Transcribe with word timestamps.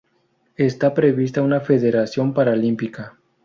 Está 0.57 0.95
prevista 0.95 1.43
una 1.43 1.61
federación 1.61 2.33
paralímpica. 2.33 3.19